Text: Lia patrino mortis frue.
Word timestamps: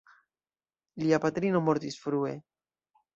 Lia 1.03 1.19
patrino 1.25 1.61
mortis 1.67 1.99
frue. 2.07 2.33